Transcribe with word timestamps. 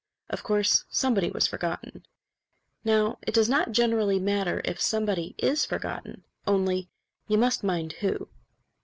Of 0.31 0.41
course 0.41 0.83
somebody 0.89 1.29
was 1.29 1.45
forgotten. 1.45 2.07
Now 2.83 3.19
it 3.21 3.35
does 3.35 3.47
not 3.47 3.71
generally 3.71 4.17
matter 4.17 4.59
if 4.65 4.81
somebody 4.81 5.35
is 5.37 5.63
forgotten, 5.63 6.23
only 6.47 6.89
you 7.27 7.37
must 7.37 7.63
mind 7.63 7.93
who. 7.93 8.27